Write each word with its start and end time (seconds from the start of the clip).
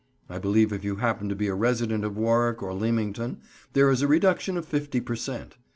I 0.27 0.39
believe 0.39 0.73
if 0.73 0.83
you 0.83 0.95
happen 0.95 1.29
to 1.29 1.35
be 1.35 1.47
a 1.47 1.53
resident 1.53 2.03
of 2.03 2.17
Warwick 2.17 2.63
or 2.63 2.73
Leamington, 2.73 3.37
there 3.73 3.91
is 3.91 4.01
a 4.01 4.07
reduction 4.07 4.57
of 4.57 4.65
fifty 4.65 4.99
per 4.99 5.15
cent. 5.15 5.57